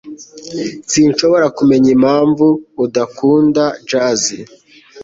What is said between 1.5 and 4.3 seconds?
kumenya impamvu udakunda jazz.